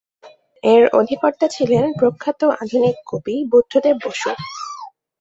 [0.63, 4.29] এর অধিকর্তা ছিলেন প্রখ্যাত আধুনিক কবি বুদ্ধদেব বসু।